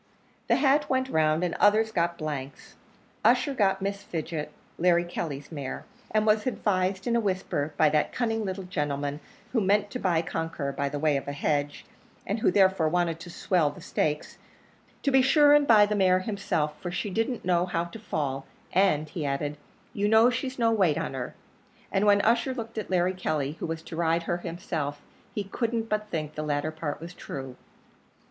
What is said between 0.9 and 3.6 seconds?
round, and others got blanks. Ussher